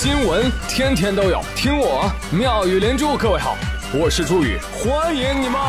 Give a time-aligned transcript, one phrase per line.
[0.00, 3.16] 新闻天天都有，听我妙语连珠。
[3.16, 3.56] 各位好，
[3.92, 5.60] 我是朱宇，欢迎你们！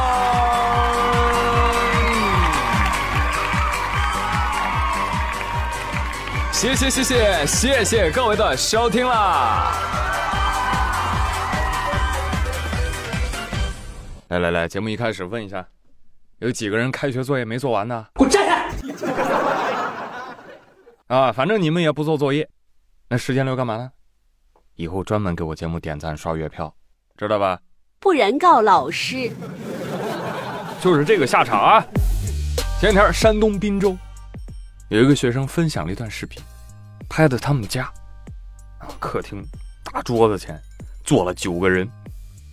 [6.51, 9.73] 谢谢谢谢谢谢各位的收听啦！
[14.27, 15.65] 来来来，节目一开始问一下，
[16.37, 18.05] 有几个人开学作业没做完呢？
[18.13, 18.69] 给我站开！
[21.07, 22.47] 啊，反正你们也不做作业，
[23.07, 23.89] 那时间留干嘛呢？
[24.79, 26.73] 以后专门给我节目点赞刷月票，
[27.17, 27.59] 知道吧？
[27.99, 29.29] 不然告老师。
[30.79, 31.85] 就是这个下场啊！
[32.79, 33.97] 前天山东滨州
[34.87, 36.41] 有一个学生分享了一段视频，
[37.09, 37.91] 拍的他们家，
[38.77, 39.45] 啊，客厅
[39.83, 40.57] 大桌子前
[41.03, 41.85] 坐了九个人，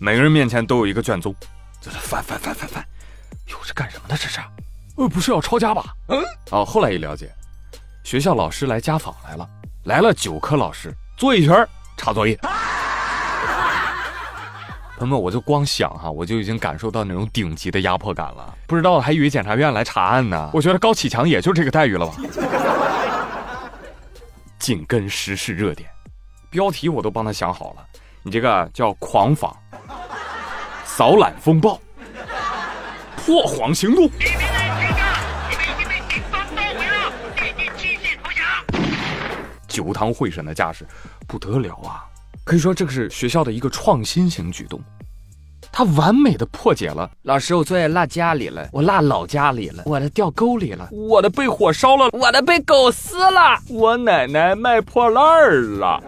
[0.00, 1.32] 每个人面前都有一个卷宗，
[1.80, 2.84] 在这翻翻翻翻翻。
[3.50, 4.16] 哟，这干什么呢？
[4.20, 4.40] 这是？
[4.96, 5.94] 呃，不是要抄家吧？
[6.08, 6.20] 嗯。
[6.50, 7.32] 哦，后来一了解。
[8.02, 9.48] 学校老师来家访来了，
[9.84, 11.64] 来了九科老师坐一圈
[11.96, 12.38] 查作业。
[14.98, 18.56] 朋友们，我就光想哈，我就已经感受到那种顶级的压迫感了。
[18.66, 20.50] 不知道还以为检察院来查案呢。
[20.54, 22.14] 我觉得高启强也就这个待遇了吧。
[24.58, 25.88] 紧跟时事热点，
[26.48, 27.84] 标题我都帮他想好了，
[28.22, 29.54] 你这个叫狂访、
[30.84, 31.78] 扫览风暴、
[33.16, 34.10] 破谎行动。
[39.76, 40.86] 九堂会审的架势
[41.26, 42.08] 不得了啊！
[42.44, 44.80] 可以说这个是学校的一个创新型举动，
[45.70, 56.02] 他完美的破解了老师我作业落家里了，我落老家里了，我的掉沟里了，我的被火烧了，我的被狗撕了，我奶奶卖破烂儿了，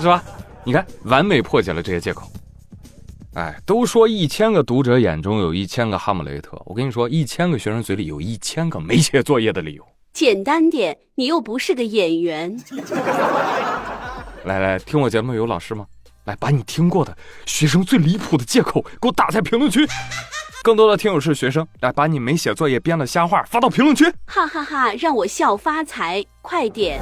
[0.00, 0.24] 是吧？
[0.64, 2.26] 你看，完美破解了这些借口。
[3.34, 9.84] 哎，都说一千个读者眼中有一千个哈姆雷特，我跟你说，一千个学生嘴里有一千个没写作业的理由。
[10.18, 12.60] 简单点，你又不是个演员。
[14.42, 15.86] 来来，听我节目有老师吗？
[16.24, 17.16] 来，把你听过的
[17.46, 19.86] 学生最离谱的借口给我打在评论区。
[20.64, 24.12] 更多的听友是学生，来把你没写作业编的瞎话发到评论区。
[24.26, 27.00] 哈哈哈，让我笑发财，快点！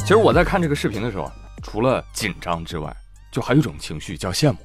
[0.00, 1.30] 其实我在看这个视频的时候，
[1.62, 2.90] 除了紧张之外，
[3.30, 4.56] 就还有一种情绪叫羡慕，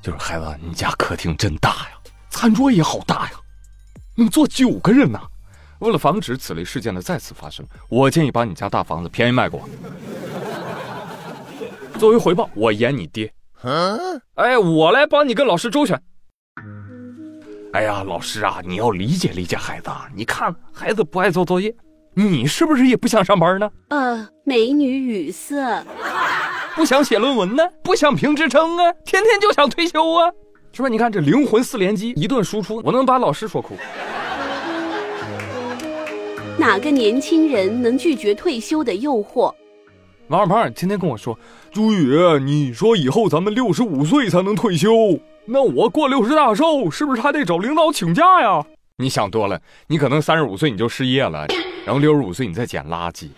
[0.00, 1.93] 就是孩子，你家客厅真大呀。
[2.44, 3.30] 餐桌也好大呀，
[4.16, 5.18] 能坐九个人呢。
[5.78, 9.66] 为了防止此类事件的再次发生，我建议把你家大房子便宜卖给我。
[11.98, 13.32] 作为回报，我演你爹。
[13.62, 13.98] 嗯
[14.34, 15.98] 哎，我来帮你跟老师周旋。
[17.72, 20.06] 哎呀，老师啊，你要理解理解孩子啊。
[20.14, 21.74] 你看孩子不爱做作业，
[22.12, 23.70] 你是不是也不想上班呢？
[23.88, 25.82] 呃，美女语塞。
[26.76, 27.64] 不想写论文呢？
[27.82, 28.92] 不想评职称啊？
[29.06, 30.30] 天天就想退休啊？
[30.74, 30.90] 是不是？
[30.90, 33.76] 你看这灵魂四连击，一顿输出，我能把老师说哭。
[36.58, 39.54] 哪个年轻人能拒绝退休的诱惑？
[40.28, 41.38] 王二胖天天跟我说
[41.70, 44.90] ：“朱宇，你说以后咱们六十五岁才能退休，
[45.44, 48.64] 那我过六十大寿是不是还得找领导请假呀？”
[48.98, 51.46] 你想多了，你可能三十五岁你就失业了，
[51.84, 53.28] 然后六十五岁你再捡垃圾。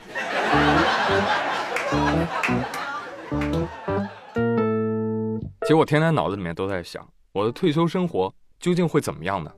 [5.62, 7.06] 其实我天天脑子里面都在想。
[7.36, 9.50] 我的退休生活究竟会怎么样呢？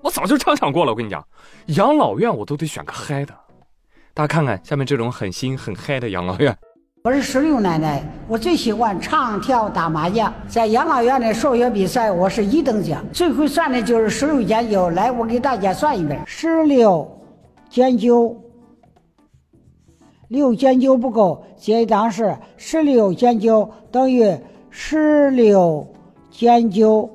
[0.00, 0.92] 我早就畅想过了。
[0.92, 1.22] 我跟你讲，
[1.66, 3.34] 养老院我都得选个嗨的。
[4.14, 6.56] 大家看看下面这种很新很嗨的养老院。
[7.04, 10.32] 我是石榴奶奶，我最喜欢唱跳打麻将。
[10.48, 13.04] 在养老院的数学比赛，我是一等奖。
[13.12, 14.88] 最会算的就是十六减九。
[14.88, 17.06] 来，我给大家算一遍：十六
[17.68, 18.34] 减九，
[20.28, 24.34] 六减九不够，接一档是十六减九等于
[24.70, 25.86] 十六。
[26.30, 27.10] 减九，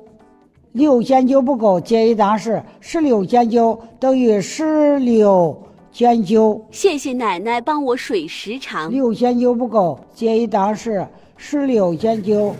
[0.72, 5.60] 六减九不够，接一档是十六减九等于十六
[5.90, 6.64] 减九。
[6.70, 8.90] 谢谢奶奶帮我水时长。
[8.90, 11.06] 六减九不够，接一档是
[11.36, 12.54] 十六减九，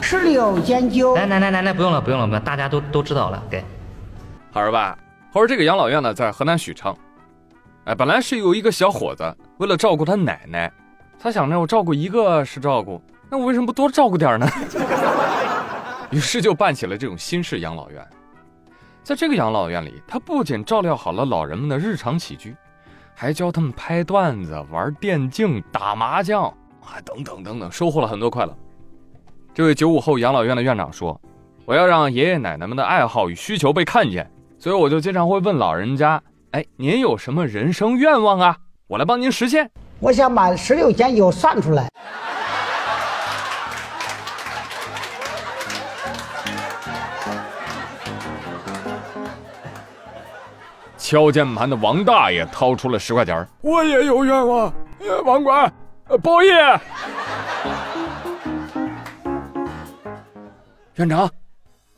[0.00, 1.14] 十六减九。
[1.14, 3.62] 来来来来来，不用了不用了，大家都都知道了，给。
[4.50, 4.98] 好儿吧，
[5.32, 6.94] 后儿这个养老院呢，在河南许昌。
[7.84, 9.24] 哎，本来是有一个小伙子，
[9.58, 10.70] 为了照顾他奶奶，
[11.18, 13.00] 他想着我照顾一个是照顾。
[13.30, 14.48] 那我为什么不多照顾点呢？
[16.10, 18.02] 于是就办起了这种新式养老院。
[19.02, 22.56] 在这个养老院里，他不仅照料好了老人们的日常起居，
[23.14, 26.44] 还教他们拍段子、玩电竞、打麻将，
[26.80, 28.56] 啊，等等等等，收获了很多快乐。
[29.54, 31.20] 这位九五后养老院的院长说
[31.66, 36.22] ：“我要让爷爷奶奶们的爱好与需求被看见，所以我就经常会问老人家
[36.52, 38.56] ：‘哎，您有什么人生愿望啊？
[38.86, 39.70] 我来帮您实现。’
[40.00, 41.88] 我想把十六减九算出来。”
[51.08, 54.70] 敲键盘的王大爷掏出了十块钱我也有愿望，
[55.24, 55.72] 网管，
[56.22, 56.52] 包夜。
[60.96, 61.30] 院长，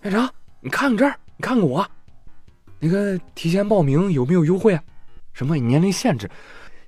[0.03, 0.31] 院长，
[0.61, 1.85] 你看看这儿，你看看我，
[2.79, 4.81] 那个提前报名有没有优惠啊？
[5.33, 6.31] 什么年龄限制？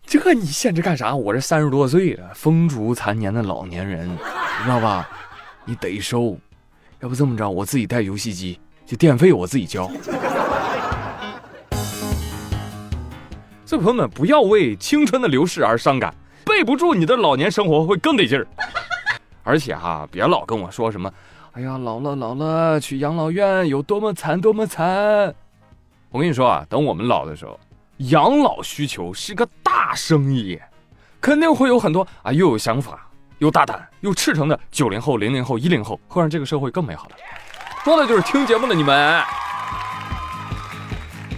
[0.06, 1.16] 这你限制干啥？
[1.16, 4.16] 我这三十多岁了，风烛残年的老年人，你
[4.62, 5.08] 知道吧？
[5.64, 6.38] 你得收，
[7.00, 9.90] 要不这么着，我自己带游戏机，就电费我自己交。
[13.64, 16.14] 所以朋友们，不要为青春的流逝而伤感，
[16.44, 18.46] 备不住你的老年生活会更得劲儿。
[19.44, 21.10] 而且哈，别老跟我说什么，
[21.52, 25.34] 哎呀，老了老了，去养老院有多么惨多么惨。
[26.10, 27.58] 我跟你说啊，等我们老的时候，
[27.98, 30.60] 养老需求是个大生意，
[31.20, 33.08] 肯定会有很多啊又有想法
[33.38, 37.14] 又大胆又赤诚的九零后、零零后、一零后，会让这个社会更美好的。
[37.84, 39.22] 说的就是听节目的你们。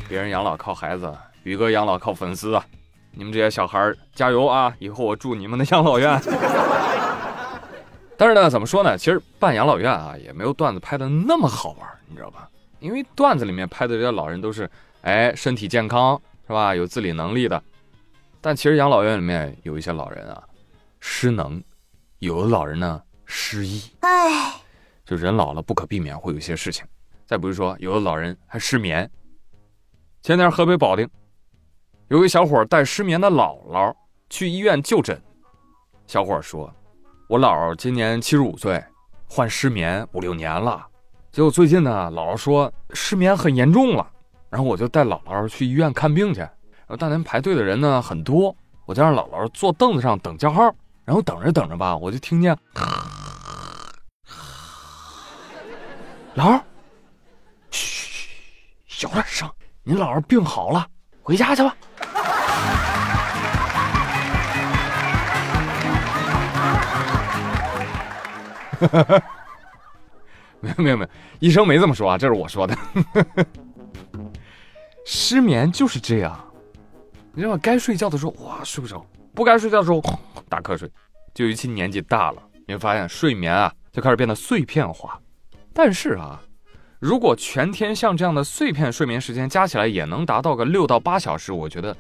[0.09, 1.11] 别人养老靠孩子。
[1.45, 2.65] 宇哥养老靠粉丝啊！
[3.13, 4.75] 你们这些小孩加油啊！
[4.79, 6.21] 以后我住你们的养老院。
[8.17, 8.97] 但是呢，怎么说呢？
[8.97, 12.49] 其实办养老院啊，也没有段子拍的那么好玩，你知道吧？
[12.81, 14.69] 因为段子里面拍的这些老人都是，
[15.03, 16.75] 哎，身体健康是吧？
[16.75, 17.63] 有自理能力的。
[18.41, 20.43] 但其实养老院里面有一些老人啊，
[20.99, 21.61] 失能；
[22.21, 23.83] 有的老人呢，失忆。
[24.01, 24.55] 哎，
[25.05, 26.87] 就人老了不可避免会有一些事情。
[27.27, 29.11] 再比如说，有的老人还失眠。
[30.23, 31.07] 前天河北保定。
[32.09, 33.91] 有一小伙带失眠的姥姥
[34.29, 35.19] 去医院就诊。
[36.07, 36.71] 小伙说
[37.29, 38.83] ：“我姥姥今年七十五岁，
[39.27, 40.87] 患失眠五六年了。
[41.33, 44.07] 结果最近呢，姥姥说失眠很严重了。
[44.51, 46.41] 然后我就带姥姥去医院看病去。
[46.41, 48.55] 然后当天排队的人呢很多，
[48.85, 50.63] 我就让姥姥坐凳子上等叫号。
[51.07, 52.55] 然后等着等着吧，我就听见，
[56.35, 56.63] 姥儿，
[57.71, 58.29] 嘘，
[58.87, 59.51] 小点声，
[59.83, 60.87] 你姥姥病好了，
[61.23, 61.75] 回家去吧。”
[70.61, 71.11] 没有没有没有，
[71.41, 72.77] 医生没这么说啊，这是我说的。
[75.05, 76.39] 失眠就是这样，
[77.33, 77.61] 你知道吗？
[77.63, 79.05] 该睡觉的时候哇睡不着，
[79.35, 80.03] 不该睡觉的时候
[80.49, 80.91] 打瞌睡。
[81.35, 85.21] 就尤其年纪大了，你会发现睡眠啊就开始变得碎片化。
[85.75, 86.41] 但是啊，
[87.01, 91.93] 如果全天像这样的碎片睡眠时间加起来也能达到个六到八小时，我觉得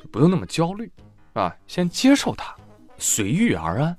[0.00, 0.90] 就不用那么焦虑，
[1.34, 1.54] 啊？
[1.66, 2.54] 先接受它，
[2.96, 3.96] 随遇而安。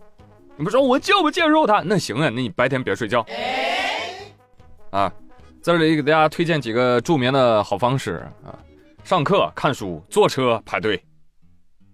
[0.60, 3.26] 你不说我就不接受他，那行啊，那你白天别睡觉。
[4.90, 5.10] 啊，
[5.62, 8.52] 在这里给大家推荐几个助眠的好方式啊：
[9.06, 11.02] 上课、看书、坐车、排队。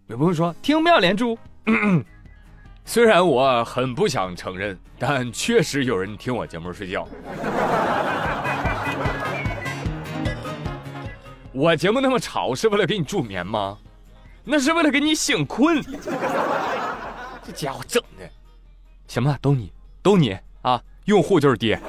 [0.08, 1.38] 有朋友说听妙连珠，
[2.86, 7.08] 虽然我很不想承认，但确实有人听我节目睡觉。
[11.54, 13.78] 我节目那么吵是为了给你助眠吗？
[14.44, 15.84] 那是为了给你醒困。
[17.44, 18.28] 这家伙整的。
[19.08, 19.72] 行吧，都你，
[20.02, 20.82] 都你啊！
[21.06, 21.80] 用户就是爹。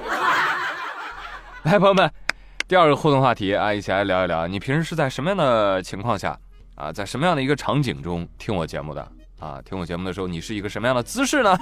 [1.65, 2.11] 来，朋友们，
[2.69, 6.39] 第二个互动话题啊，一起来聊一聊，你平时是在什么样的情况下
[6.75, 9.01] 啊，在什么样的一个场景中听我节目的
[9.41, 9.61] 啊？
[9.65, 11.57] 听我节目的时候，你是一个什么样的姿势呢？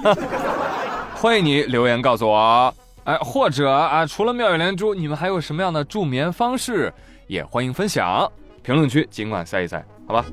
[1.15, 2.75] 欢迎你留言告诉我，
[3.05, 6.93] 哎，或者啊，除了妙语连珠，你们还有什么样的助眠方式？
[7.27, 8.31] 也欢迎分享，
[8.63, 10.25] 评论区尽管塞一塞，好吧？